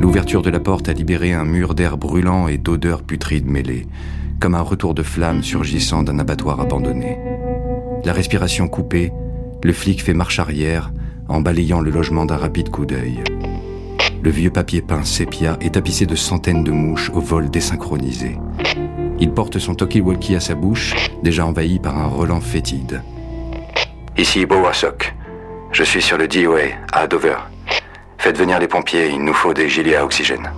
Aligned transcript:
L'ouverture 0.00 0.42
de 0.42 0.50
la 0.50 0.60
porte 0.60 0.88
a 0.88 0.92
libéré 0.92 1.32
un 1.32 1.44
mur 1.44 1.74
d'air 1.74 1.96
brûlant 1.96 2.48
et 2.48 2.58
d'odeurs 2.58 3.02
putrides 3.02 3.46
mêlées, 3.46 3.86
comme 4.40 4.54
un 4.54 4.60
retour 4.60 4.94
de 4.94 5.02
flamme 5.02 5.42
surgissant 5.42 6.02
d'un 6.02 6.18
abattoir 6.18 6.60
abandonné. 6.60 7.18
La 8.04 8.12
respiration 8.12 8.68
coupée, 8.68 9.12
le 9.62 9.72
flic 9.72 10.02
fait 10.02 10.14
marche 10.14 10.38
arrière 10.38 10.92
en 11.28 11.40
balayant 11.40 11.80
le 11.80 11.90
logement 11.90 12.24
d'un 12.24 12.36
rapide 12.36 12.70
coup 12.70 12.86
d'œil. 12.86 13.22
Le 14.20 14.30
vieux 14.30 14.50
papier 14.50 14.82
peint 14.82 15.04
sépia 15.04 15.56
est 15.60 15.74
tapissé 15.74 16.04
de 16.04 16.16
centaines 16.16 16.64
de 16.64 16.72
mouches 16.72 17.10
au 17.10 17.20
vol 17.20 17.50
désynchronisé. 17.50 18.36
Il 19.20 19.30
porte 19.32 19.58
son 19.58 19.74
talkie-walkie 19.74 20.34
à 20.34 20.40
sa 20.40 20.54
bouche, 20.54 20.94
déjà 21.22 21.46
envahi 21.46 21.78
par 21.78 21.96
un 21.96 22.06
relent 22.06 22.40
fétide. 22.40 23.02
Ici 24.16 24.44
Bowasok. 24.44 25.14
Je 25.70 25.84
suis 25.84 26.02
sur 26.02 26.18
le 26.18 26.26
DOA, 26.26 26.74
à 26.92 27.06
Dover. 27.06 27.36
Faites 28.18 28.36
venir 28.36 28.58
les 28.58 28.66
pompiers, 28.66 29.10
il 29.10 29.22
nous 29.22 29.34
faut 29.34 29.54
des 29.54 29.68
gilets 29.68 29.96
à 29.96 30.04
oxygène. 30.04 30.50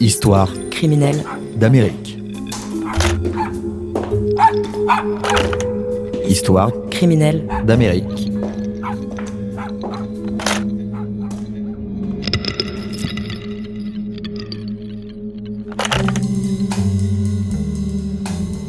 Histoire 0.00 0.50
criminelle 0.70 1.24
d'Amérique. 1.54 2.11
Histoire 6.32 6.70
criminelle 6.88 7.46
d'Amérique. 7.66 8.32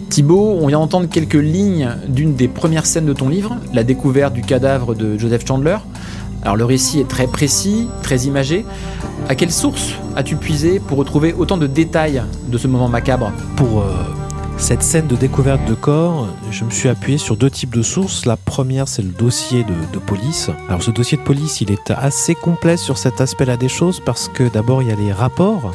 Thibaut, 0.10 0.58
on 0.60 0.68
vient 0.68 0.80
d'entendre 0.80 1.08
quelques 1.08 1.36
lignes 1.36 1.90
d'une 2.10 2.36
des 2.36 2.50
premières 2.50 2.86
scènes 2.86 3.06
de 3.06 3.14
ton 3.14 3.30
livre, 3.30 3.56
la 3.74 3.86
découverte 3.86 4.34
du 4.34 4.42
cadavre 4.42 4.94
de 4.94 5.18
Joseph 5.18 5.48
Chandler. 5.48 5.78
Alors 6.42 6.58
le 6.58 6.66
récit 6.66 7.00
est 7.00 7.08
très 7.08 7.28
précis, 7.28 7.88
très 8.02 8.26
imagé. 8.26 8.66
À 9.30 9.36
quelle 9.36 9.54
source 9.54 9.94
as-tu 10.18 10.36
puisé 10.36 10.82
pour 10.82 10.98
retrouver 10.98 11.32
autant 11.32 11.56
de 11.56 11.68
détails 11.68 12.24
de 12.46 12.58
ce 12.58 12.68
moment 12.68 12.90
macabre? 12.90 13.32
Pour 13.56 13.80
euh, 13.80 13.94
cette 14.64 14.82
scène 14.82 15.08
de 15.08 15.18
découverte 15.18 15.66
de 15.66 15.74
corps, 15.74 16.30
je 16.50 16.64
me 16.64 16.70
suis 16.70 16.88
appuyé 16.88 17.18
sur 17.18 17.36
deux 17.36 17.50
types 17.50 17.76
de 17.76 17.82
sources. 17.82 18.26
La 18.26 18.38
première, 18.38 18.88
c'est 18.88 19.02
le 19.02 19.10
dossier 19.10 19.66
de, 19.66 20.00
police. 20.00 20.50
Alors 20.70 20.82
ce 20.82 20.90
dossier 20.90 21.18
de 21.18 21.22
police, 21.22 21.60
il 21.60 21.70
est 21.70 21.92
assez 21.92 22.34
complet 22.34 22.78
sur 22.78 22.98
cet 22.98 23.20
aspect-là 23.20 23.58
des 23.58 23.68
choses 23.68 24.00
parce 24.00 24.30
que 24.30 24.48
d'abord, 24.48 24.82
il 24.82 24.88
y 24.88 24.92
a 24.94 24.96
les 24.96 25.12
rapports 25.12 25.74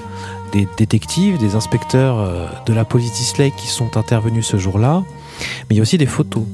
des 0.53 0.69
détectives, 0.77 1.39
des 1.39 1.55
inspecteurs 1.55 2.19
euh, 2.19 2.47
de 2.67 2.73
la 2.73 2.85
police 2.85 3.13
d'Islay 3.13 3.53
qui 3.57 3.67
sont 3.67 3.97
intervenus 3.97 4.47
ce 4.47 4.57
jour-là, 4.57 5.03
mais 5.69 5.75
il 5.75 5.77
y 5.77 5.81
a 5.81 5.83
aussi 5.83 5.99
des 5.99 6.07
photos. 6.07 6.45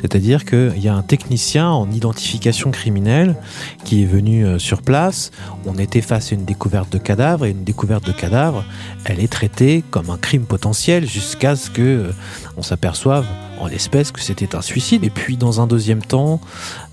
C'est-à-dire 0.00 0.44
qu'il 0.44 0.78
y 0.78 0.88
a 0.88 0.94
un 0.94 1.02
technicien 1.02 1.68
en 1.68 1.90
identification 1.90 2.70
criminelle 2.70 3.36
qui 3.84 4.02
est 4.02 4.06
venu 4.06 4.44
euh, 4.44 4.58
sur 4.58 4.82
place. 4.82 5.30
On 5.66 5.78
était 5.78 6.00
face 6.00 6.32
à 6.32 6.34
une 6.34 6.44
découverte 6.44 6.92
de 6.92 6.98
cadavre 6.98 7.46
et 7.46 7.50
une 7.50 7.64
découverte 7.64 8.06
de 8.06 8.12
cadavre, 8.12 8.64
elle 9.04 9.20
est 9.20 9.32
traitée 9.32 9.82
comme 9.90 10.10
un 10.10 10.18
crime 10.18 10.44
potentiel 10.44 11.08
jusqu'à 11.08 11.56
ce 11.56 11.70
que 11.70 11.82
euh, 11.82 12.62
s'aperçoive 12.62 13.26
en 13.60 13.66
l'espèce 13.66 14.12
que 14.12 14.20
c'était 14.20 14.54
un 14.54 14.62
suicide. 14.62 15.04
Et 15.04 15.10
puis 15.10 15.36
dans 15.36 15.60
un 15.60 15.66
deuxième 15.66 16.02
temps, 16.02 16.40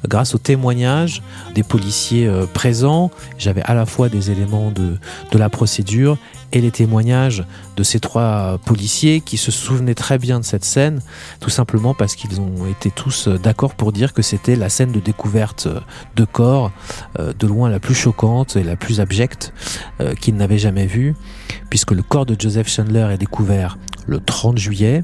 grâce 0.07 0.35
aux 0.35 0.39
témoignages 0.39 1.21
des 1.55 1.63
policiers 1.63 2.29
présents, 2.53 3.11
j'avais 3.37 3.61
à 3.63 3.73
la 3.73 3.85
fois 3.85 4.09
des 4.09 4.31
éléments 4.31 4.71
de, 4.71 4.97
de 5.31 5.37
la 5.37 5.49
procédure 5.49 6.17
et 6.53 6.61
les 6.61 6.71
témoignages 6.71 7.43
de 7.77 7.83
ces 7.83 7.99
trois 7.99 8.59
policiers 8.65 9.21
qui 9.21 9.37
se 9.37 9.51
souvenaient 9.51 9.95
très 9.95 10.17
bien 10.17 10.39
de 10.39 10.45
cette 10.45 10.65
scène, 10.65 11.01
tout 11.39 11.49
simplement 11.49 11.93
parce 11.93 12.15
qu'ils 12.15 12.41
ont 12.41 12.67
été 12.67 12.91
tous 12.91 13.27
d'accord 13.27 13.75
pour 13.75 13.91
dire 13.91 14.13
que 14.13 14.21
c'était 14.21 14.55
la 14.55 14.69
scène 14.69 14.91
de 14.91 14.99
découverte 14.99 15.67
de 16.15 16.25
corps 16.25 16.71
euh, 17.19 17.33
de 17.37 17.47
loin 17.47 17.69
la 17.69 17.79
plus 17.79 17.95
choquante 17.95 18.55
et 18.55 18.63
la 18.63 18.75
plus 18.75 18.99
abjecte 18.99 19.53
euh, 20.01 20.13
qu'ils 20.15 20.35
n'avaient 20.35 20.57
jamais 20.57 20.85
vue, 20.85 21.15
puisque 21.69 21.91
le 21.91 22.03
corps 22.03 22.25
de 22.25 22.35
Joseph 22.37 22.69
Chandler 22.69 23.07
est 23.11 23.17
découvert 23.17 23.77
le 24.11 24.19
30 24.19 24.57
juillet. 24.57 25.03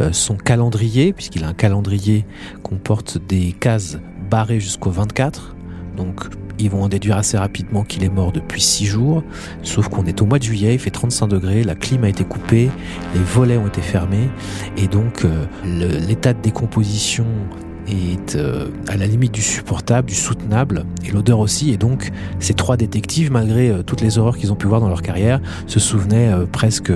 Euh, 0.00 0.10
son 0.12 0.36
calendrier, 0.36 1.12
puisqu'il 1.12 1.44
a 1.44 1.48
un 1.48 1.54
calendrier, 1.54 2.24
comporte 2.62 3.18
des 3.18 3.52
cases 3.52 3.98
barrées 4.30 4.60
jusqu'au 4.60 4.90
24. 4.90 5.54
Donc 5.96 6.24
ils 6.58 6.70
vont 6.70 6.82
en 6.82 6.88
déduire 6.88 7.16
assez 7.16 7.36
rapidement 7.36 7.82
qu'il 7.82 8.04
est 8.04 8.08
mort 8.08 8.30
depuis 8.30 8.60
6 8.60 8.86
jours, 8.86 9.24
sauf 9.62 9.88
qu'on 9.88 10.06
est 10.06 10.22
au 10.22 10.26
mois 10.26 10.38
de 10.38 10.44
juillet, 10.44 10.74
il 10.74 10.78
fait 10.78 10.90
35 10.90 11.26
degrés, 11.26 11.64
la 11.64 11.74
clim 11.74 12.04
a 12.04 12.08
été 12.08 12.22
coupée, 12.24 12.70
les 13.12 13.20
volets 13.20 13.56
ont 13.56 13.66
été 13.66 13.80
fermés, 13.80 14.28
et 14.76 14.86
donc 14.86 15.24
euh, 15.24 15.46
l'état 15.64 16.32
de 16.32 16.40
décomposition 16.40 17.26
est 17.94 18.36
euh, 18.36 18.68
à 18.88 18.96
la 18.96 19.06
limite 19.06 19.32
du 19.32 19.42
supportable, 19.42 20.08
du 20.08 20.14
soutenable, 20.14 20.84
et 21.06 21.10
l'odeur 21.10 21.38
aussi, 21.38 21.72
et 21.72 21.76
donc 21.76 22.10
ces 22.40 22.54
trois 22.54 22.76
détectives, 22.76 23.30
malgré 23.30 23.70
euh, 23.70 23.82
toutes 23.82 24.00
les 24.00 24.18
horreurs 24.18 24.36
qu'ils 24.36 24.52
ont 24.52 24.56
pu 24.56 24.66
voir 24.66 24.80
dans 24.80 24.88
leur 24.88 25.02
carrière, 25.02 25.40
se 25.66 25.80
souvenaient 25.80 26.32
presque 26.52 26.92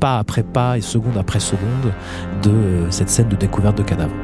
pas 0.00 0.18
après 0.18 0.42
pas 0.42 0.76
et 0.76 0.80
seconde 0.80 1.16
après 1.16 1.40
seconde 1.40 1.92
de 2.42 2.90
cette 2.90 3.10
scène 3.10 3.28
de 3.28 3.36
découverte 3.36 3.78
de 3.78 3.82
cadavres. 3.82 4.14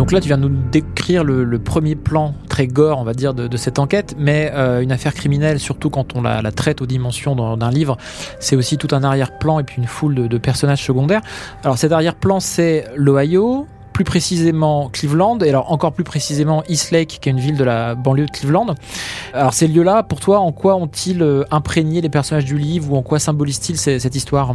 Donc 0.00 0.12
là, 0.12 0.20
tu 0.22 0.28
viens 0.28 0.38
de 0.38 0.48
nous 0.48 0.62
décrire 0.72 1.24
le, 1.24 1.58
premier 1.58 1.94
plan 1.94 2.34
gore, 2.66 2.98
on 2.98 3.04
va 3.04 3.14
dire, 3.14 3.34
de, 3.34 3.56
cette 3.56 3.78
enquête, 3.78 4.14
mais 4.18 4.50
euh, 4.54 4.80
une 4.80 4.92
affaire 4.92 5.14
criminelle, 5.14 5.58
surtout 5.58 5.90
quand 5.90 6.16
on 6.16 6.22
la, 6.22 6.42
traite 6.52 6.80
aux 6.82 6.86
dimensions 6.86 7.56
d'un 7.56 7.70
livre, 7.70 7.96
c'est 8.38 8.56
aussi 8.56 8.76
tout 8.76 8.88
un 8.92 9.04
arrière-plan 9.04 9.60
et 9.60 9.64
puis 9.64 9.76
une 9.78 9.86
foule 9.86 10.14
de, 10.14 10.26
de 10.26 10.38
personnages 10.38 10.82
secondaires. 10.82 11.20
Alors 11.64 11.78
cet 11.78 11.92
arrière-plan, 11.92 12.40
c'est 12.40 12.86
l'Ohio, 12.96 13.66
plus 14.00 14.04
précisément 14.04 14.88
Cleveland, 14.88 15.38
et 15.40 15.50
alors 15.50 15.70
encore 15.70 15.92
plus 15.92 16.04
précisément 16.04 16.62
East 16.68 16.90
Lake, 16.90 17.18
qui 17.20 17.28
est 17.28 17.32
une 17.32 17.38
ville 17.38 17.58
de 17.58 17.64
la 17.64 17.94
banlieue 17.94 18.24
de 18.24 18.30
Cleveland. 18.30 18.74
Alors 19.34 19.52
ces 19.52 19.68
lieux-là, 19.68 20.02
pour 20.02 20.20
toi, 20.20 20.38
en 20.40 20.52
quoi 20.52 20.76
ont-ils 20.76 21.22
euh, 21.22 21.44
imprégné 21.50 22.00
les 22.00 22.08
personnages 22.08 22.46
du 22.46 22.56
livre 22.56 22.92
ou 22.92 22.96
en 22.96 23.02
quoi 23.02 23.18
symbolisent-ils 23.18 23.76
cette 23.76 24.14
histoire? 24.14 24.54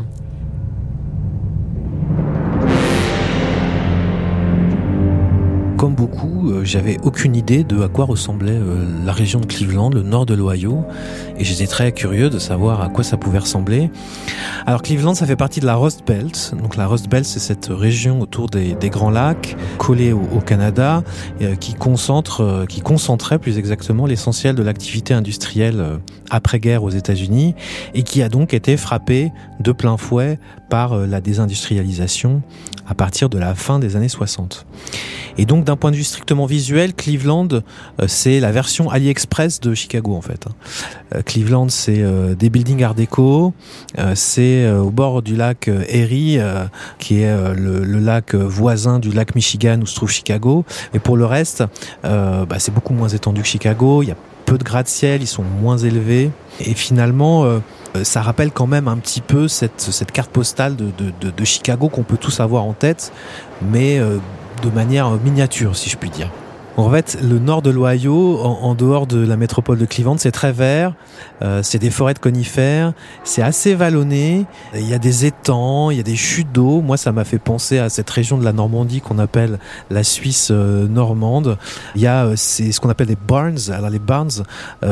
Comme 5.77 5.95
beaucoup, 5.95 6.51
euh, 6.51 6.63
j'avais 6.63 6.97
aucune 7.03 7.35
idée 7.35 7.63
de 7.63 7.81
à 7.81 7.87
quoi 7.87 8.05
ressemblait 8.05 8.51
euh, 8.51 8.85
la 9.05 9.11
région 9.11 9.39
de 9.39 9.45
Cleveland, 9.45 9.89
le 9.89 10.03
nord 10.03 10.25
de 10.25 10.33
l'Ohio, 10.33 10.85
et 11.37 11.43
j'étais 11.43 11.67
très 11.67 11.91
curieux 11.91 12.29
de 12.29 12.39
savoir 12.39 12.81
à 12.81 12.89
quoi 12.89 13.03
ça 13.03 13.17
pouvait 13.17 13.39
ressembler. 13.39 13.89
Alors 14.65 14.81
Cleveland, 14.81 15.15
ça 15.15 15.25
fait 15.25 15.35
partie 15.35 15.59
de 15.59 15.65
la 15.65 15.75
Rust 15.75 16.03
Belt. 16.07 16.53
Donc 16.61 16.77
la 16.77 16.87
Rust 16.87 17.09
Belt, 17.09 17.25
c'est 17.25 17.39
cette 17.39 17.67
région 17.69 18.21
autour 18.21 18.49
des, 18.49 18.75
Grands 18.89 19.09
Lacs, 19.09 19.57
collée 19.77 20.13
au, 20.13 20.39
Canada, 20.39 21.03
euh, 21.41 21.55
qui 21.55 21.73
concentre, 21.73 22.65
qui 22.69 22.81
concentrait 22.81 23.39
plus 23.39 23.57
exactement 23.57 24.05
l'essentiel 24.05 24.55
de 24.55 24.63
l'activité 24.63 25.13
industrielle 25.13 25.99
après-guerre 26.29 26.83
aux 26.83 26.89
États-Unis, 26.89 27.55
et 27.93 28.03
qui 28.03 28.21
a 28.21 28.29
donc 28.29 28.53
été 28.53 28.77
frappée 28.77 29.31
de 29.59 29.71
plein 29.71 29.97
fouet 29.97 30.39
par 30.69 30.95
la 30.95 31.21
désindustrialisation 31.21 32.41
à 32.87 32.95
partir 32.95 33.29
de 33.29 33.37
la 33.37 33.55
fin 33.55 33.79
des 33.79 33.95
années 33.95 34.09
60. 34.09 34.65
Et 35.37 35.45
donc 35.45 35.64
d'un 35.65 35.75
point 35.75 35.91
de 35.91 35.97
vue 35.97 36.03
strictement 36.03 36.45
visuel, 36.45 36.93
Cleveland, 36.93 37.49
euh, 37.51 37.59
c'est 38.07 38.39
la 38.39 38.51
version 38.51 38.89
AliExpress 38.89 39.59
de 39.59 39.73
Chicago 39.73 40.15
en 40.15 40.21
fait. 40.21 40.45
Euh, 41.13 41.21
Cleveland, 41.23 41.69
c'est 41.69 42.01
euh, 42.01 42.35
des 42.35 42.49
buildings 42.49 42.83
art 42.83 42.95
déco, 42.95 43.53
c'est 44.13 44.69
au 44.69 44.91
bord 44.91 45.21
du 45.21 45.35
lac 45.35 45.69
Erie, 45.89 46.39
qui 46.99 47.21
est 47.21 47.55
le, 47.55 47.83
le, 47.83 47.99
lac 47.99 48.35
voisin 48.35 48.99
du 48.99 49.11
lac 49.11 49.35
Michigan 49.35 49.79
où 49.81 49.85
se 49.85 49.95
trouve 49.95 50.11
Chicago. 50.11 50.63
Et 50.93 50.99
pour 50.99 51.17
le 51.17 51.25
reste, 51.25 51.63
bah, 52.03 52.45
c'est 52.59 52.73
beaucoup 52.73 52.93
moins 52.93 53.07
étendu 53.07 53.41
que 53.41 53.47
Chicago. 53.47 54.03
Il 54.03 54.09
y 54.09 54.11
a 54.11 54.17
peu 54.45 54.57
de 54.57 54.63
gratte-ciel, 54.63 55.21
ils 55.21 55.27
sont 55.27 55.43
moins 55.43 55.77
élevés. 55.77 56.29
Et 56.59 56.73
finalement, 56.75 57.59
ça 58.03 58.21
rappelle 58.21 58.51
quand 58.51 58.67
même 58.67 58.87
un 58.87 58.97
petit 58.97 59.21
peu 59.21 59.47
cette, 59.47 59.81
cette 59.81 60.11
carte 60.11 60.29
postale 60.29 60.75
de, 60.75 60.85
de, 60.85 61.11
de, 61.21 61.31
de 61.31 61.45
Chicago 61.45 61.89
qu'on 61.89 62.03
peut 62.03 62.17
tous 62.17 62.39
avoir 62.39 62.63
en 62.65 62.73
tête, 62.73 63.11
mais 63.61 63.99
de 64.65 64.69
manière 64.71 65.09
miniature, 65.11 65.75
si 65.75 65.89
je 65.89 65.97
puis 65.97 66.09
dire. 66.09 66.29
En 66.77 66.89
fait, 66.89 67.17
le 67.21 67.39
nord 67.39 67.61
de 67.61 67.69
l'Ohio, 67.69 68.37
en, 68.41 68.75
dehors 68.75 69.07
de 69.07 69.25
la 69.25 69.37
métropole 69.37 69.77
de 69.77 69.85
Cleveland, 69.85 70.17
c'est 70.17 70.31
très 70.31 70.51
vert. 70.51 70.93
Euh, 71.41 71.63
c'est 71.63 71.79
des 71.79 71.89
forêts 71.89 72.13
de 72.13 72.19
conifères. 72.19 72.91
C'est 73.23 73.41
assez 73.41 73.75
vallonné. 73.75 74.45
Il 74.73 74.89
y 74.89 74.93
a 74.93 74.97
des 74.97 75.25
étangs, 75.25 75.89
il 75.89 75.97
y 75.97 75.99
a 76.01 76.03
des 76.03 76.17
chutes 76.17 76.51
d'eau. 76.51 76.81
Moi, 76.81 76.97
ça 76.97 77.13
m'a 77.13 77.23
fait 77.23 77.39
penser 77.39 77.79
à 77.79 77.87
cette 77.87 78.09
région 78.09 78.37
de 78.37 78.43
la 78.43 78.51
Normandie 78.51 78.99
qu'on 78.99 79.19
appelle 79.19 79.57
la 79.89 80.03
Suisse 80.03 80.49
euh, 80.51 80.85
normande. 80.85 81.57
Il 81.95 82.01
y 82.01 82.07
a 82.07 82.25
euh, 82.25 82.35
ce 82.35 82.77
qu'on 82.81 82.89
appelle 82.89 83.07
des 83.07 83.15
barns. 83.15 83.71
Alors 83.71 83.89
les 83.89 83.99
barns, 83.99 84.43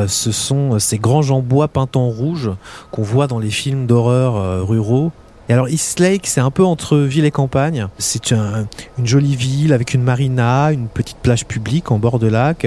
ce 0.06 0.32
sont 0.32 0.78
ces 0.78 0.98
grands 0.98 1.28
en 1.30 1.40
bois 1.40 1.68
peints 1.68 1.88
en 1.94 2.08
rouge 2.08 2.50
qu'on 2.90 3.02
voit 3.02 3.26
dans 3.26 3.38
les 3.38 3.50
films 3.50 3.86
d'horreur 3.86 4.66
ruraux 4.66 5.12
et 5.48 5.52
alors 5.52 5.68
East 5.68 6.00
Lake, 6.00 6.26
c'est 6.26 6.40
un 6.40 6.50
peu 6.50 6.64
entre 6.64 6.96
ville 6.98 7.26
et 7.26 7.30
campagne. 7.30 7.88
C'est 7.98 8.32
un, 8.32 8.66
une 8.98 9.06
jolie 9.06 9.36
ville 9.36 9.72
avec 9.72 9.92
une 9.92 10.02
marina, 10.02 10.72
une 10.72 10.88
petite 10.88 11.18
plage 11.18 11.44
publique 11.44 11.90
en 11.90 11.98
bord 11.98 12.18
de 12.18 12.28
lac. 12.28 12.66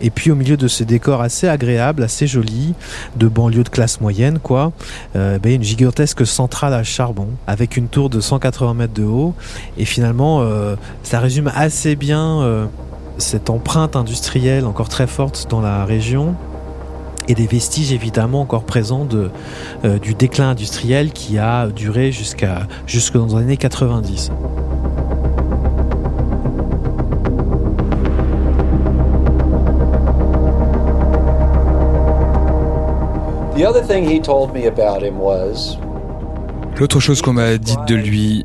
Et 0.00 0.10
puis 0.10 0.30
au 0.30 0.34
milieu 0.34 0.56
de 0.56 0.66
ce 0.66 0.84
décor 0.84 1.20
assez 1.20 1.48
agréable, 1.48 2.02
assez 2.02 2.26
joli, 2.26 2.74
de 3.16 3.28
banlieue 3.28 3.62
de 3.62 3.68
classe 3.68 4.00
moyenne, 4.00 4.38
quoi, 4.38 4.72
euh, 5.16 5.38
ben, 5.38 5.52
une 5.52 5.62
gigantesque 5.62 6.26
centrale 6.26 6.72
à 6.72 6.82
charbon 6.82 7.28
avec 7.46 7.76
une 7.76 7.88
tour 7.88 8.08
de 8.08 8.20
180 8.20 8.74
mètres 8.74 8.94
de 8.94 9.04
haut. 9.04 9.34
Et 9.76 9.84
finalement, 9.84 10.40
euh, 10.40 10.76
ça 11.02 11.20
résume 11.20 11.52
assez 11.54 11.94
bien 11.94 12.40
euh, 12.40 12.66
cette 13.18 13.50
empreinte 13.50 13.96
industrielle 13.96 14.64
encore 14.64 14.88
très 14.88 15.06
forte 15.06 15.46
dans 15.50 15.60
la 15.60 15.84
région 15.84 16.34
et 17.28 17.34
des 17.34 17.46
vestiges 17.46 17.92
évidemment 17.92 18.40
encore 18.40 18.64
présents 18.64 19.04
de, 19.04 19.30
euh, 19.84 19.98
du 19.98 20.14
déclin 20.14 20.50
industriel 20.50 21.12
qui 21.12 21.38
a 21.38 21.68
duré 21.68 22.12
jusqu'à 22.12 22.66
jusque 22.86 23.14
dans 23.16 23.38
les 23.38 23.44
années 23.44 23.56
90. 23.56 24.30
L'autre 36.76 37.00
chose 37.00 37.22
qu'on 37.22 37.32
m'a 37.32 37.56
dit 37.56 37.76
de 37.86 37.94
lui, 37.94 38.44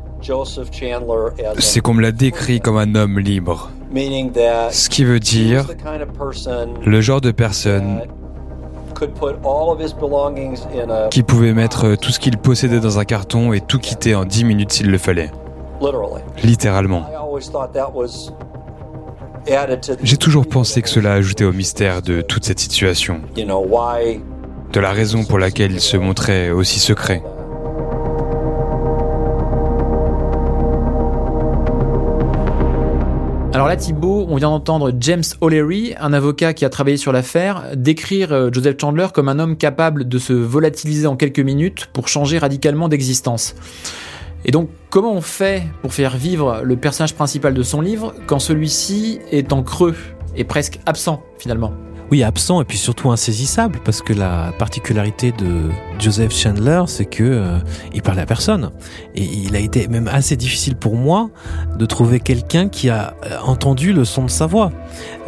c'est 1.58 1.80
qu'on 1.80 1.94
me 1.94 2.00
l'a 2.02 2.12
décrit 2.12 2.60
comme 2.60 2.76
un 2.76 2.94
homme 2.94 3.18
libre. 3.18 3.70
Ce 4.70 4.88
qui 4.88 5.04
veut 5.04 5.18
dire 5.18 5.66
le 6.86 7.00
genre 7.00 7.20
de 7.20 7.32
personne 7.32 8.02
qui 11.10 11.22
pouvait 11.22 11.52
mettre 11.52 11.94
tout 11.96 12.10
ce 12.10 12.18
qu'il 12.18 12.36
possédait 12.38 12.80
dans 12.80 12.98
un 12.98 13.04
carton 13.04 13.52
et 13.52 13.60
tout 13.60 13.78
quitter 13.78 14.14
en 14.14 14.24
10 14.24 14.44
minutes 14.44 14.72
s'il 14.72 14.90
le 14.90 14.98
fallait. 14.98 15.30
Littéralement. 16.42 17.06
J'ai 20.02 20.16
toujours 20.16 20.46
pensé 20.46 20.82
que 20.82 20.88
cela 20.88 21.14
ajoutait 21.14 21.44
au 21.44 21.52
mystère 21.52 22.02
de 22.02 22.20
toute 22.20 22.44
cette 22.44 22.60
situation, 22.60 23.20
de 24.72 24.80
la 24.80 24.92
raison 24.92 25.24
pour 25.24 25.38
laquelle 25.38 25.72
il 25.72 25.80
se 25.80 25.96
montrait 25.96 26.50
aussi 26.50 26.78
secret. 26.78 27.22
Alors 33.60 33.68
là, 33.68 33.76
Thibault, 33.76 34.24
on 34.30 34.36
vient 34.36 34.48
d'entendre 34.48 34.90
James 35.00 35.22
O'Leary, 35.42 35.92
un 36.00 36.14
avocat 36.14 36.54
qui 36.54 36.64
a 36.64 36.70
travaillé 36.70 36.96
sur 36.96 37.12
l'affaire, 37.12 37.76
décrire 37.76 38.32
euh, 38.32 38.48
Joseph 38.50 38.76
Chandler 38.80 39.08
comme 39.12 39.28
un 39.28 39.38
homme 39.38 39.58
capable 39.58 40.08
de 40.08 40.16
se 40.16 40.32
volatiliser 40.32 41.06
en 41.06 41.14
quelques 41.14 41.40
minutes 41.40 41.84
pour 41.92 42.08
changer 42.08 42.38
radicalement 42.38 42.88
d'existence. 42.88 43.54
Et 44.46 44.50
donc, 44.50 44.70
comment 44.88 45.12
on 45.12 45.20
fait 45.20 45.64
pour 45.82 45.92
faire 45.92 46.16
vivre 46.16 46.62
le 46.64 46.76
personnage 46.76 47.14
principal 47.14 47.52
de 47.52 47.62
son 47.62 47.82
livre 47.82 48.14
quand 48.26 48.38
celui-ci 48.38 49.18
est 49.30 49.52
en 49.52 49.62
creux 49.62 49.94
et 50.34 50.44
presque 50.44 50.80
absent 50.86 51.22
finalement? 51.38 51.74
Oui, 52.10 52.22
absent 52.24 52.60
et 52.60 52.64
puis 52.64 52.76
surtout 52.76 53.10
insaisissable 53.10 53.78
parce 53.84 54.02
que 54.02 54.12
la 54.12 54.52
particularité 54.58 55.32
de 55.32 55.70
Joseph 55.98 56.34
Chandler, 56.34 56.82
c'est 56.86 57.04
que 57.04 57.22
euh, 57.22 57.58
il 57.94 58.02
parlait 58.02 58.22
à 58.22 58.26
personne. 58.26 58.70
Et 59.14 59.22
il 59.22 59.54
a 59.54 59.60
été 59.60 59.86
même 59.86 60.08
assez 60.08 60.36
difficile 60.36 60.74
pour 60.76 60.96
moi 60.96 61.30
de 61.78 61.86
trouver 61.86 62.18
quelqu'un 62.18 62.68
qui 62.68 62.90
a 62.90 63.14
euh, 63.24 63.38
entendu 63.44 63.92
le 63.92 64.04
son 64.04 64.24
de 64.24 64.30
sa 64.30 64.46
voix. 64.46 64.72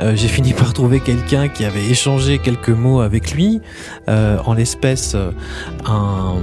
Euh, 0.01 0.17
J'ai 0.17 0.29
fini 0.29 0.55
par 0.55 0.73
trouver 0.73 1.01
quelqu'un 1.01 1.49
qui 1.49 1.65
avait 1.65 1.85
échangé 1.85 2.39
quelques 2.39 2.71
mots 2.71 3.01
avec 3.01 3.33
lui, 3.33 3.61
euh, 4.09 4.39
en 4.45 4.55
l'espèce 4.55 5.17
un, 5.87 6.35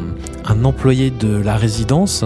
un 0.45 0.65
employé 0.65 1.11
de 1.11 1.35
la 1.35 1.57
résidence 1.57 2.23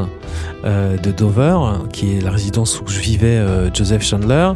euh, 0.65 0.97
de 0.97 1.11
Dover, 1.11 1.57
qui 1.91 2.17
est 2.17 2.21
la 2.21 2.31
résidence 2.31 2.79
où 2.79 2.87
je 2.87 2.99
vivais 2.99 3.41
Joseph 3.73 4.03
Chandler, 4.03 4.51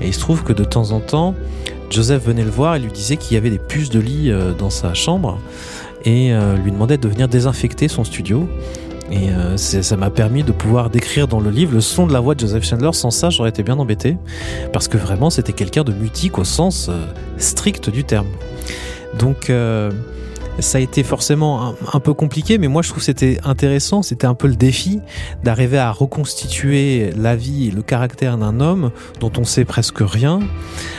et 0.00 0.08
il 0.08 0.14
se 0.14 0.20
trouve 0.20 0.42
que 0.42 0.52
de 0.52 0.64
temps 0.64 0.90
en 0.90 1.00
temps 1.00 1.34
Joseph 1.90 2.24
venait 2.24 2.44
le 2.44 2.50
voir 2.50 2.76
et 2.76 2.78
lui 2.78 2.90
disait 2.90 3.16
qu'il 3.16 3.34
y 3.34 3.38
avait 3.38 3.50
des 3.50 3.58
puces 3.58 3.90
de 3.90 4.00
lit 4.00 4.30
euh, 4.30 4.52
dans 4.52 4.70
sa 4.70 4.94
chambre 4.94 5.38
et 6.04 6.32
euh, 6.32 6.56
lui 6.56 6.70
demandait 6.70 6.98
de 6.98 7.08
venir 7.08 7.28
désinfecter 7.28 7.88
son 7.88 8.04
studio. 8.04 8.48
Et 9.10 9.30
euh, 9.30 9.56
ça 9.56 9.96
m'a 9.96 10.10
permis 10.10 10.42
de 10.42 10.50
pouvoir 10.50 10.90
décrire 10.90 11.28
dans 11.28 11.38
le 11.38 11.50
livre 11.50 11.72
le 11.72 11.80
son 11.80 12.08
de 12.08 12.12
la 12.12 12.18
voix 12.18 12.34
de 12.34 12.40
Joseph 12.40 12.64
Chandler. 12.64 12.90
Sans 12.92 13.12
ça, 13.12 13.30
j'aurais 13.30 13.50
été 13.50 13.62
bien 13.62 13.78
embêté. 13.78 14.16
Parce 14.72 14.88
que 14.88 14.96
vraiment, 14.96 15.30
c'était 15.30 15.52
quelqu'un 15.52 15.84
de 15.84 15.92
mutique 15.92 16.38
au 16.38 16.44
sens 16.44 16.90
strict 17.38 17.88
du 17.88 18.02
terme. 18.02 18.26
Donc, 19.16 19.52
ça 20.58 20.78
a 20.78 20.80
été 20.80 21.02
forcément 21.02 21.74
un, 21.92 22.00
peu 22.00 22.14
compliqué, 22.14 22.58
mais 22.58 22.68
moi 22.68 22.82
je 22.82 22.88
trouve 22.88 23.00
que 23.00 23.04
c'était 23.04 23.38
intéressant, 23.44 24.02
c'était 24.02 24.26
un 24.26 24.34
peu 24.34 24.48
le 24.48 24.56
défi 24.56 25.00
d'arriver 25.44 25.78
à 25.78 25.90
reconstituer 25.90 27.10
la 27.16 27.36
vie 27.36 27.68
et 27.68 27.70
le 27.70 27.82
caractère 27.82 28.38
d'un 28.38 28.60
homme 28.60 28.90
dont 29.20 29.32
on 29.38 29.44
sait 29.44 29.64
presque 29.64 29.98
rien. 30.00 30.40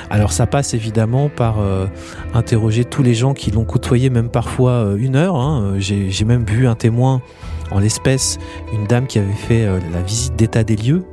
Alors 0.10 0.32
ça 0.32 0.46
passe 0.46 0.74
évidemment 0.74 1.30
par 1.30 1.60
euh, 1.60 1.88
interroger 2.34 2.86
tous 2.86 3.04
les 3.04 3.14
gens 3.14 3.34
qui 3.34 3.52
l'ont 3.52 3.66
côtoyé, 3.66 4.10
même 4.10 4.30
parfois 4.30 4.72
euh, 4.72 4.98
une 4.98 5.16
heure. 5.16 5.36
Hein. 5.36 5.76
J'ai 5.80 6.26
même 6.26 6.46
vu 6.46 6.68
un 6.68 6.76
témoin 6.76 7.22
en 7.72 7.80
l'espèce, 7.80 8.38
une 8.74 8.86
dame 8.86 9.08
qui 9.08 9.20
avait 9.20 9.32
fait 9.34 9.66
euh, 9.66 9.80
la 9.94 10.02
visite 10.02 10.36
d'état 10.36 10.64
des 10.64 10.76
lieux 10.76 11.04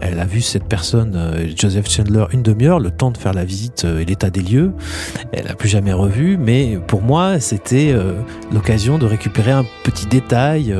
elle 0.00 0.18
a 0.18 0.24
vu 0.24 0.40
cette 0.40 0.64
personne, 0.64 1.12
euh, 1.14 1.46
Joseph 1.54 1.88
Chandler, 1.88 2.24
une 2.32 2.42
demi-heure, 2.42 2.80
le 2.80 2.90
temps 2.90 3.10
de 3.10 3.18
faire 3.18 3.34
la 3.34 3.44
visite 3.44 3.84
euh, 3.84 4.00
et 4.00 4.04
l'état 4.04 4.30
des 4.30 4.40
lieux. 4.40 4.72
Elle 5.32 5.44
n'a 5.44 5.54
plus 5.54 5.68
jamais 5.68 5.92
revu, 5.92 6.38
mais 6.38 6.78
pour 6.88 7.02
moi, 7.02 7.38
c'était 7.38 7.94
l'occasion 8.52 8.98
de 8.98 9.06
récupérer 9.06 9.52
un 9.52 9.64
petit 9.84 10.06
détail, 10.06 10.74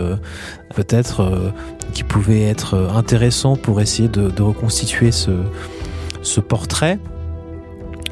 peut-être 0.75 1.53
qui 1.93 2.03
pouvait 2.03 2.43
être 2.43 2.91
intéressant 2.95 3.57
pour 3.57 3.81
essayer 3.81 4.09
de, 4.09 4.43
reconstituer 4.43 5.11
ce 5.13 6.41
portrait. 6.41 6.99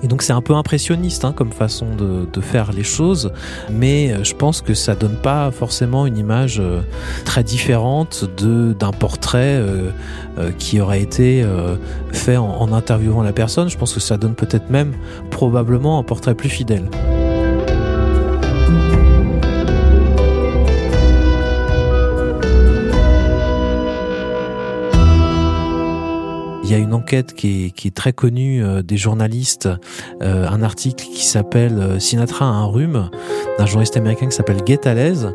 Et 0.03 0.09
donc 0.09 0.23
c'est 0.23 0.33
un 0.33 0.41
peu 0.41 0.55
impressionniste 0.55 1.25
hein, 1.25 1.33
comme 1.33 1.53
façon 1.53 1.87
de, 1.97 2.41
faire 2.41 2.73
les 2.73 2.85
choses, 2.85 3.33
mais 3.69 4.13
euh, 4.13 4.23
je 4.23 4.33
pense 4.33 4.63
que 4.63 4.73
ça 4.73 4.95
donne 4.95 5.17
pas 5.17 5.51
forcément 5.51 6.07
une 6.07 6.17
image 6.17 6.61
euh, 6.61 6.83
très 7.25 7.43
différente 7.43 8.25
d'un 8.39 8.93
portrait 8.93 9.57
euh, 9.59 9.91
qui 10.59 10.81
aurait 10.81 11.03
été 11.03 11.45
fait 12.13 12.37
en 12.37 12.73
interviewant 12.73 13.23
la 13.23 13.33
personne. 13.33 13.69
Je 13.69 13.77
pense 13.77 13.93
que 13.93 14.01
ça 14.01 14.17
donne 14.17 14.35
peut-être 14.35 14.71
même 14.71 14.95
probablement 15.31 15.99
un 15.99 16.05
portrait 16.05 16.35
plus 16.35 16.49
fidèle. 16.49 16.89
Il 26.69 26.73
y 26.73 26.75
a 26.75 26.79
une 26.79 26.93
enquête 26.93 27.35
qui 27.35 27.73
est, 27.83 27.95
très 27.95 28.13
connue 28.13 28.63
euh, 28.63 28.83
des 28.83 28.99
journalistes, 28.99 29.71
euh, 30.21 30.47
un 30.47 30.63
article 30.63 31.03
qui 31.03 31.25
s'appelle 31.25 31.79
euh, 31.79 31.99
Sinatra 31.99 32.45
a 32.45 32.49
un 32.49 32.67
rhume, 32.67 33.09
d'un 33.59 33.65
journaliste 33.65 33.97
américain 33.97 34.27
qui 34.27 34.37
s'appelle 34.37 34.63
Guetalez. 34.63 35.31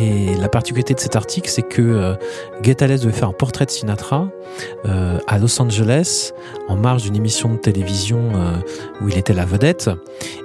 Et 0.00 0.34
la 0.36 0.48
particularité 0.48 0.94
de 0.94 1.00
cet 1.00 1.16
article, 1.16 1.50
c'est 1.50 1.62
que 1.62 1.82
euh, 1.82 2.14
devait 2.62 3.12
faire 3.12 3.28
un 3.28 3.32
portrait 3.32 3.66
de 3.66 3.70
Sinatra 3.70 4.28
euh, 4.86 5.18
à 5.26 5.38
Los 5.38 5.60
Angeles, 5.60 6.32
en 6.68 6.76
marge 6.76 7.02
d'une 7.02 7.16
émission 7.16 7.52
de 7.52 7.58
télévision 7.58 8.20
euh, 8.34 8.56
où 9.00 9.08
il 9.08 9.18
était 9.18 9.32
la 9.32 9.44
vedette. 9.44 9.90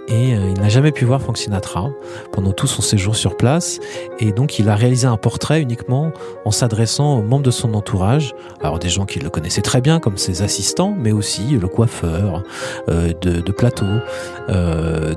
Et 0.10 0.32
il 0.32 0.60
n'a 0.60 0.68
jamais 0.68 0.92
pu 0.92 1.06
voir 1.06 1.22
Frank 1.22 1.38
Sinatra 1.38 1.90
pendant 2.34 2.52
tout 2.52 2.68
son 2.68 2.82
séjour 2.82 3.16
sur 3.16 3.38
place. 3.38 3.80
Et 4.20 4.34
donc, 4.34 4.60
il 4.60 4.68
a 4.68 4.76
réalisé 4.76 5.08
un 5.08 5.16
portrait 5.16 5.62
uniquement 5.62 6.12
en 6.44 6.52
s'adressant 6.52 7.20
aux 7.20 7.22
membres 7.22 7.44
de 7.44 7.52
son 7.52 7.74
entourage. 7.74 8.36
Alors, 8.62 8.80
des 8.80 8.90
gens 8.90 9.06
qui 9.06 9.20
le 9.20 9.30
connaissaient 9.30 9.62
très 9.62 9.80
bien, 9.80 10.00
comme 10.00 10.18
ses 10.18 10.42
assistants, 10.42 10.94
mais 11.00 11.14
aussi 11.14 11.58
le 11.58 11.68
coiffeur 11.70 12.44
de, 12.90 13.14
de 13.14 13.52
plateau, 13.54 13.86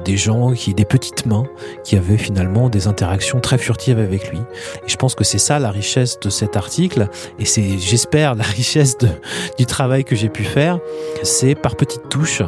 des 0.05 0.17
gens 0.17 0.53
qui, 0.53 0.73
des 0.73 0.85
petites 0.85 1.27
mains, 1.27 1.47
qui 1.83 1.97
avaient 1.97 2.17
finalement 2.17 2.69
des 2.69 2.87
interactions 2.87 3.41
très 3.41 3.59
furtives 3.59 3.99
avec 3.99 4.26
avec 4.27 4.31
lui. 4.31 4.39
Et 4.85 4.89
je 4.89 4.97
pense 4.97 5.15
que 5.15 5.25
c'est 5.25 5.39
ça 5.39 5.59
la 5.59 5.71
richesse 5.71 6.19
de 6.21 6.31
cet 6.31 6.57
article, 6.57 7.09
et 7.39 7.45
c'est, 7.45 7.79
j'espère, 7.79 8.35
la 8.35 8.45
richesse 8.57 8.99
de, 8.99 9.09
du 9.59 9.67
travail 9.67 10.05
que 10.05 10.17
j'ai 10.17 10.29
pu 10.29 10.45
faire, 10.45 10.79
c'est 11.23 11.55
par 11.55 11.77
petites 11.77 12.09
touches 12.09 12.43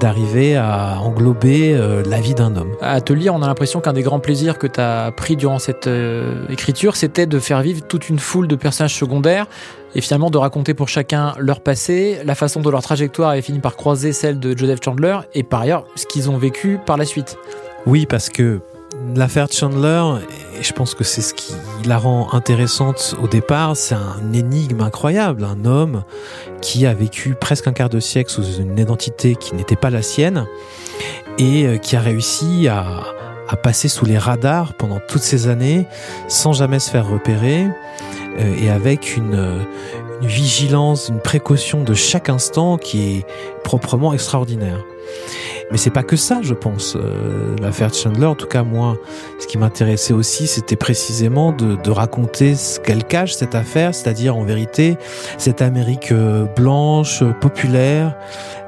d'arriver 0.00 0.56
à 0.56 1.00
englober 1.00 1.74
euh, 1.74 2.02
la 2.06 2.20
vie 2.20 2.34
d'un 2.34 2.56
homme. 2.56 2.72
À 2.80 3.00
te 3.00 3.12
lire, 3.12 3.34
on 3.34 3.42
a 3.42 3.46
l'impression 3.46 3.80
qu'un 3.80 3.92
des 3.92 4.02
grands 4.02 4.20
plaisirs 4.20 4.58
que 4.58 4.66
tu 4.66 4.80
as 4.80 5.12
pris 5.12 5.36
durant 5.36 5.58
cette 5.58 5.86
euh, 5.86 6.46
écriture, 6.48 6.96
c'était 6.96 7.26
de 7.26 7.38
faire 7.38 7.62
vivre 7.62 7.82
toute 7.86 8.08
une 8.08 8.18
foule 8.18 8.48
de 8.48 8.56
personnages 8.56 8.94
secondaires 8.94 9.46
et 9.94 10.00
finalement 10.00 10.30
de 10.30 10.38
raconter 10.38 10.74
pour 10.74 10.88
chacun 10.88 11.34
leur 11.38 11.60
passé, 11.60 12.20
la 12.24 12.34
façon 12.34 12.60
dont 12.60 12.70
leur 12.70 12.82
trajectoire 12.82 13.30
avait 13.30 13.42
fini 13.42 13.58
par 13.58 13.76
croiser 13.76 14.12
celle 14.12 14.38
de 14.38 14.56
Joseph 14.56 14.80
Chandler 14.82 15.18
et 15.34 15.42
par 15.42 15.60
ailleurs 15.60 15.86
ce 15.96 16.06
qu'ils 16.06 16.30
ont 16.30 16.38
vécu 16.38 16.78
par 16.84 16.96
la 16.96 17.04
suite. 17.04 17.36
Oui, 17.86 18.06
parce 18.06 18.30
que 18.30 18.60
l'affaire 19.14 19.48
Chandler, 19.50 20.02
et 20.58 20.62
je 20.62 20.72
pense 20.72 20.94
que 20.94 21.04
c'est 21.04 21.20
ce 21.20 21.34
qui 21.34 21.54
la 21.84 21.98
rend 21.98 22.32
intéressante 22.32 23.14
au 23.22 23.28
départ, 23.28 23.76
c'est 23.76 23.94
un 23.94 24.32
énigme 24.32 24.80
incroyable. 24.80 25.44
Un 25.44 25.64
homme 25.64 26.04
qui 26.60 26.86
a 26.86 26.94
vécu 26.94 27.34
presque 27.34 27.66
un 27.66 27.72
quart 27.72 27.88
de 27.88 28.00
siècle 28.00 28.30
sous 28.30 28.60
une 28.60 28.78
identité 28.78 29.34
qui 29.36 29.54
n'était 29.54 29.76
pas 29.76 29.90
la 29.90 30.02
sienne 30.02 30.46
et 31.38 31.66
euh, 31.66 31.76
qui 31.78 31.96
a 31.96 32.00
réussi 32.00 32.68
à, 32.68 33.02
à 33.48 33.56
passer 33.56 33.88
sous 33.88 34.04
les 34.04 34.18
radars 34.18 34.74
pendant 34.74 35.00
toutes 35.08 35.22
ces 35.22 35.48
années 35.48 35.86
sans 36.28 36.52
jamais 36.52 36.78
se 36.78 36.90
faire 36.90 37.08
repérer 37.08 37.66
euh, 38.38 38.54
et 38.60 38.70
avec 38.70 39.16
une, 39.16 39.66
une 40.22 40.28
vigilance, 40.28 41.08
une 41.08 41.20
précaution 41.20 41.82
de 41.82 41.94
chaque 41.94 42.28
instant 42.28 42.78
qui 42.78 43.18
est 43.18 43.26
proprement 43.64 44.14
extraordinaire. 44.14 44.84
Mais 45.72 45.78
c'est 45.78 45.90
pas 45.90 46.02
que 46.02 46.16
ça, 46.16 46.40
je 46.42 46.52
pense. 46.52 46.96
Euh, 46.96 47.56
l'affaire 47.60 47.92
Chandler, 47.94 48.26
en 48.26 48.34
tout 48.34 48.46
cas 48.46 48.62
moi, 48.62 48.96
ce 49.38 49.46
qui 49.46 49.56
m'intéressait 49.56 50.12
aussi, 50.12 50.46
c'était 50.46 50.76
précisément 50.76 51.50
de, 51.50 51.90
raconter 51.90 52.54
ce 52.54 52.78
qu'elle 52.78 53.04
cache 53.04 53.32
cette 53.32 53.54
affaire, 53.54 53.94
c'est-à-dire 53.94 54.36
en 54.36 54.44
vérité 54.44 54.96
cette 55.38 55.62
Amérique 55.62 56.12
euh, 56.12 56.44
blanche, 56.44 57.24
populaire, 57.40 58.16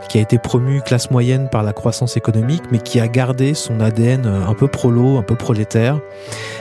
qui 0.08 0.18
a 0.18 0.20
été 0.20 0.38
promue 0.38 0.80
classe 0.80 1.10
moyenne 1.10 1.48
par 1.50 1.62
la 1.62 1.72
croissance 1.72 2.16
économique, 2.16 2.62
mais 2.70 2.78
qui 2.78 3.00
a 3.00 3.08
gardé 3.08 3.54
son 3.54 3.80
ADN 3.80 4.26
euh, 4.26 4.46
un 4.46 4.54
peu 4.54 4.68
prolo, 4.68 5.18
un 5.18 5.22
peu 5.22 5.34
prolétaire. 5.34 5.98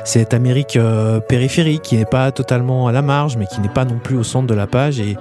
Cette 0.06 0.34
Amérique 0.34 0.76
euh, 0.76 1.20
périphérique 1.20 1.84
qui 1.84 1.98
n'est 1.98 2.06
pas 2.06 2.32
totalement 2.32 2.88
à 2.88 2.92
la 2.92 3.02
marge, 3.02 3.38
mais 3.38 3.46
qui 3.46 3.62
n'est 3.62 3.70
pas 3.70 3.86
non 3.86 4.00
plus 4.00 4.18
au 4.18 4.24
centre 4.24 4.48
de 4.48 4.54
la 4.54 4.68
page 4.68 5.00
et, 5.00 5.18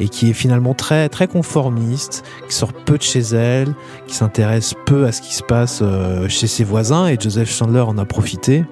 et 0.00 0.08
qui 0.08 0.30
est 0.30 0.32
finalement 0.32 0.74
très 0.74 1.08
très 1.08 1.26
conformiste, 1.26 2.24
qui 2.48 2.54
sort 2.54 2.72
peu 2.72 2.98
de 2.98 3.02
chez 3.02 3.20
elle, 3.20 3.74
qui 4.06 4.14
s'intéresse 4.14 4.74
peu 4.86 5.06
à 5.06 5.12
ce 5.12 5.20
qui 5.20 5.34
se 5.34 5.42
passe 5.42 5.80
euh, 5.82 6.28
chez 6.28 6.46
ses 6.46 6.64
voisins 6.64 7.06
et 7.06 7.16
Joseph 7.18 7.50
Chandler 7.50 7.80
en 7.80 7.98
a 7.98 8.04
profité, 8.04 8.64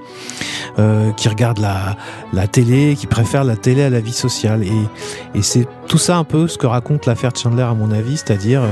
euh, 0.78 1.12
qui 1.12 1.28
regarde 1.28 1.58
la, 1.58 1.96
la 2.32 2.46
télé, 2.46 2.96
qui 2.96 3.06
préfère 3.06 3.44
la 3.44 3.56
télé 3.56 3.82
à 3.82 3.90
la 3.90 4.00
vie 4.00 4.12
sociale 4.12 4.62
et, 4.62 5.38
et 5.38 5.42
c'est 5.42 5.66
tout 5.86 5.98
ça 5.98 6.16
un 6.16 6.24
peu 6.24 6.48
ce 6.48 6.58
que 6.58 6.66
raconte 6.66 7.06
l'affaire 7.06 7.30
Chandler 7.36 7.62
à 7.62 7.74
mon 7.74 7.90
avis, 7.90 8.16
c'est-à-dire 8.16 8.62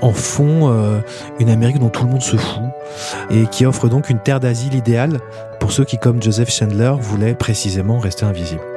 en 0.00 0.12
fond 0.12 0.70
euh, 0.70 1.00
une 1.38 1.48
Amérique 1.48 1.78
dont 1.78 1.88
tout 1.88 2.04
le 2.04 2.10
monde 2.10 2.22
se 2.22 2.36
fout 2.36 2.62
et 3.30 3.46
qui 3.46 3.66
offre 3.66 3.88
donc 3.88 4.10
une 4.10 4.18
terre 4.18 4.40
d'asile 4.40 4.74
idéale 4.74 5.20
pour 5.60 5.72
ceux 5.72 5.84
qui 5.84 5.98
comme 5.98 6.22
Joseph 6.22 6.50
Chandler 6.50 6.94
voulaient 7.00 7.34
précisément 7.34 7.98
rester 7.98 8.24
invisibles. 8.24 8.71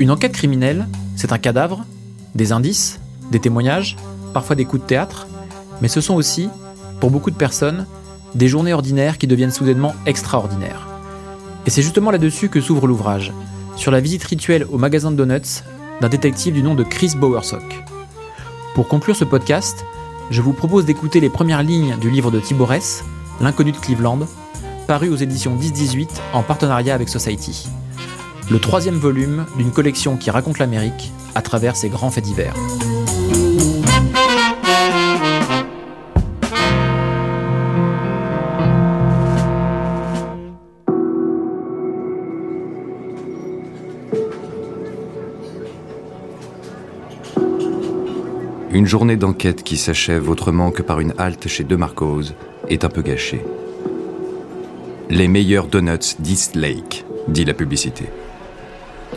Une 0.00 0.12
enquête 0.12 0.32
criminelle, 0.32 0.86
c'est 1.16 1.32
un 1.32 1.38
cadavre, 1.38 1.84
des 2.36 2.52
indices, 2.52 3.00
des 3.32 3.40
témoignages, 3.40 3.96
parfois 4.32 4.54
des 4.54 4.64
coups 4.64 4.82
de 4.82 4.86
théâtre, 4.86 5.26
mais 5.82 5.88
ce 5.88 6.00
sont 6.00 6.14
aussi, 6.14 6.48
pour 7.00 7.10
beaucoup 7.10 7.32
de 7.32 7.36
personnes, 7.36 7.84
des 8.36 8.46
journées 8.46 8.72
ordinaires 8.72 9.18
qui 9.18 9.26
deviennent 9.26 9.50
soudainement 9.50 9.96
extraordinaires. 10.06 10.86
Et 11.66 11.70
c'est 11.70 11.82
justement 11.82 12.12
là-dessus 12.12 12.48
que 12.48 12.60
s'ouvre 12.60 12.86
l'ouvrage, 12.86 13.32
sur 13.74 13.90
la 13.90 13.98
visite 13.98 14.22
rituelle 14.22 14.66
au 14.70 14.78
magasin 14.78 15.10
de 15.10 15.16
donuts 15.16 15.64
d'un 16.00 16.08
détective 16.08 16.54
du 16.54 16.62
nom 16.62 16.76
de 16.76 16.84
Chris 16.84 17.14
Bowersock. 17.16 17.84
Pour 18.76 18.86
conclure 18.86 19.16
ce 19.16 19.24
podcast, 19.24 19.84
je 20.30 20.42
vous 20.42 20.52
propose 20.52 20.84
d'écouter 20.84 21.18
les 21.18 21.30
premières 21.30 21.64
lignes 21.64 21.96
du 22.00 22.08
livre 22.08 22.30
de 22.30 22.38
Tiborès, 22.38 23.02
L'inconnu 23.40 23.72
de 23.72 23.76
Cleveland, 23.76 24.20
paru 24.86 25.08
aux 25.08 25.16
éditions 25.16 25.56
10-18 25.56 26.08
en 26.34 26.44
partenariat 26.44 26.94
avec 26.94 27.08
Society 27.08 27.68
le 28.50 28.58
troisième 28.58 28.96
volume 28.96 29.44
d'une 29.56 29.70
collection 29.70 30.16
qui 30.16 30.30
raconte 30.30 30.58
l'Amérique 30.58 31.12
à 31.34 31.42
travers 31.42 31.76
ses 31.76 31.88
grands 31.90 32.10
faits 32.10 32.24
divers. 32.24 32.54
Une 48.70 48.86
journée 48.86 49.16
d'enquête 49.16 49.62
qui 49.64 49.76
s'achève 49.76 50.30
autrement 50.30 50.70
que 50.70 50.82
par 50.82 51.00
une 51.00 51.12
halte 51.18 51.48
chez 51.48 51.64
De 51.64 51.74
Marcos 51.74 52.22
est 52.68 52.84
un 52.84 52.88
peu 52.88 53.02
gâchée. 53.02 53.44
Les 55.10 55.26
meilleurs 55.26 55.66
donuts 55.66 56.16
d'East 56.20 56.54
Lake, 56.54 57.04
dit 57.28 57.44
la 57.44 57.54
publicité. 57.54 58.04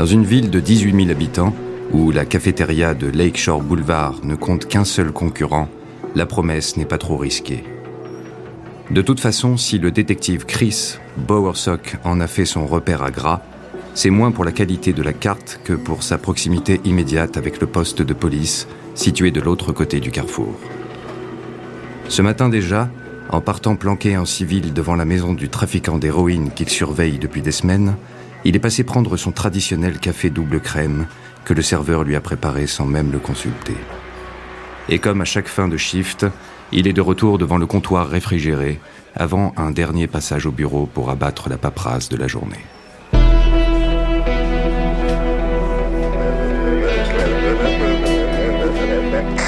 Dans 0.02 0.08
une 0.08 0.26
ville 0.26 0.50
de 0.50 0.60
18 0.60 0.96
000 0.96 1.12
habitants, 1.12 1.54
où 1.94 2.10
la 2.10 2.26
cafétéria 2.26 2.96
de 2.96 3.06
Lakeshore 3.06 3.62
Boulevard 3.62 4.22
ne 4.24 4.34
compte 4.34 4.68
qu'un 4.68 4.84
seul 4.84 5.12
concurrent, 5.12 5.70
la 6.16 6.26
promesse 6.26 6.76
n'est 6.76 6.86
pas 6.86 6.98
trop 6.98 7.18
risquée. 7.18 7.64
De 8.90 9.04
toute 9.04 9.20
façon, 9.20 9.58
si 9.58 9.78
le 9.78 9.92
détective 9.92 10.48
Chris 10.48 10.98
Bowersock 11.18 11.98
en 12.04 12.20
a 12.20 12.26
fait 12.26 12.46
son 12.46 12.66
repère 12.66 13.04
à 13.04 13.12
gras, 13.12 13.44
c'est 13.94 14.10
moins 14.10 14.32
pour 14.32 14.44
la 14.44 14.52
qualité 14.52 14.92
de 14.92 15.04
la 15.04 15.14
carte 15.14 15.62
que 15.64 15.74
pour 15.74 16.02
sa 16.02 16.18
proximité 16.18 16.82
immédiate 16.84 17.38
avec 17.38 17.62
le 17.62 17.68
poste 17.68 18.02
de 18.02 18.14
police 18.16 18.68
situé 18.96 19.30
de 19.30 19.40
l'autre 19.40 19.72
côté 19.72 20.00
du 20.00 20.10
carrefour. 20.10 20.56
Ce 22.10 22.24
matin 22.24 22.50
déjà, 22.50 22.90
en 23.30 23.40
partant 23.40 23.76
planqué 23.76 24.18
en 24.18 24.26
civil 24.26 24.74
devant 24.74 24.96
la 24.96 25.06
maison 25.06 25.36
du 25.36 25.48
trafiquant 25.48 26.00
d'héroïne 26.00 26.50
qu'il 26.50 26.70
surveille 26.70 27.20
depuis 27.20 27.44
des 27.44 27.52
semaines, 27.52 27.94
il 28.44 28.56
est 28.56 28.60
passé 28.60 28.84
prendre 28.84 29.18
son 29.18 29.32
traditionnel 29.32 30.00
café 30.00 30.30
double 30.30 30.60
crème 30.60 31.06
que 31.46 31.54
le 31.54 31.62
serveur 31.62 32.04
lui 32.04 32.16
a 32.16 32.22
préparé 32.22 32.68
sans 32.68 32.86
même 32.86 33.12
le 33.12 33.20
consulter. 33.20 33.76
Et 34.90 35.00
comme 35.00 35.22
à 35.22 35.26
chaque 35.26 35.48
fin 35.48 35.68
de 35.68 35.78
shift, 35.78 36.26
il 36.72 36.88
est 36.88 36.94
de 36.94 37.02
retour 37.02 37.38
devant 37.38 37.58
le 37.58 37.66
comptoir 37.66 38.08
réfrigéré 38.08 38.80
avant 39.16 39.54
un 39.58 39.72
dernier 39.72 40.08
passage 40.08 40.46
au 40.46 40.52
bureau 40.52 40.86
pour 40.86 41.10
abattre 41.10 41.50
la 41.50 41.58
paperasse 41.58 42.10
de 42.10 42.18
la 42.18 42.28
journée. 42.28 42.66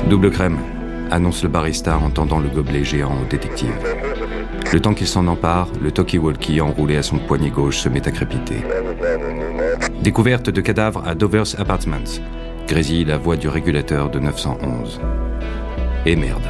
Double 0.09 0.31
crème, 0.31 0.59
annonce 1.09 1.43
le 1.43 1.49
barista 1.49 1.97
en 1.97 2.09
tendant 2.09 2.39
le 2.39 2.49
gobelet 2.49 2.83
géant 2.83 3.17
au 3.21 3.25
détective. 3.25 3.73
Le 4.73 4.79
temps 4.79 4.95
qu'il 4.95 5.05
s'en 5.05 5.27
empare, 5.27 5.67
le 5.79 5.91
talkie-walkie 5.91 6.59
enroulé 6.59 6.97
à 6.97 7.03
son 7.03 7.19
poignet 7.19 7.51
gauche 7.51 7.77
se 7.77 7.89
met 7.89 8.07
à 8.07 8.11
crépiter. 8.11 8.57
Découverte 10.01 10.49
de 10.49 10.61
cadavres 10.61 11.03
à 11.05 11.13
Dover's 11.13 11.53
Apartments, 11.59 12.19
grésille 12.67 13.05
la 13.05 13.19
voix 13.19 13.35
du 13.35 13.47
régulateur 13.47 14.09
de 14.09 14.17
911. 14.17 14.99
Et 16.07 16.15
merde. 16.15 16.41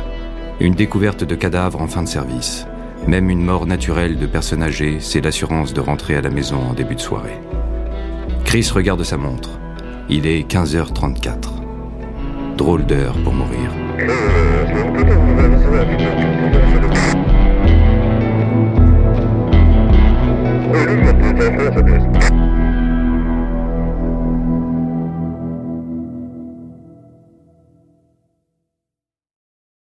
Une 0.61 0.73
découverte 0.73 1.25
de 1.25 1.35
cadavres 1.35 1.81
en 1.81 1.87
fin 1.87 2.01
de 2.01 2.07
service. 2.07 2.65
Même 3.09 3.29
une 3.29 3.43
mort 3.43 3.65
naturelle 3.65 4.17
de 4.17 4.25
personne 4.25 4.63
âgée, 4.63 4.99
c'est 5.01 5.19
l'assurance 5.19 5.73
de 5.73 5.81
rentrer 5.81 6.15
à 6.15 6.21
la 6.21 6.29
maison 6.29 6.61
en 6.61 6.73
début 6.73 6.95
de 6.95 7.01
soirée. 7.01 7.41
Chris 8.45 8.69
regarde 8.73 9.03
sa 9.03 9.17
montre. 9.17 9.59
Il 10.07 10.27
est 10.27 10.49
15h34. 10.49 11.49
Drôle 12.55 12.85
d'heure 12.85 13.15
pour 13.21 13.33
mourir. 13.33 13.69
English 21.33 21.57
messages. 21.57 22.42